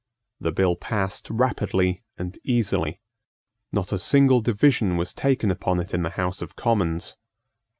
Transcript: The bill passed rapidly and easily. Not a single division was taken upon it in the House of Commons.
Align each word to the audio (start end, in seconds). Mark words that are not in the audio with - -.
The 0.39 0.51
bill 0.51 0.75
passed 0.75 1.29
rapidly 1.29 2.01
and 2.17 2.35
easily. 2.43 2.99
Not 3.71 3.93
a 3.93 3.99
single 3.99 4.41
division 4.41 4.97
was 4.97 5.13
taken 5.13 5.51
upon 5.51 5.79
it 5.79 5.93
in 5.93 6.01
the 6.01 6.09
House 6.09 6.41
of 6.41 6.55
Commons. 6.55 7.17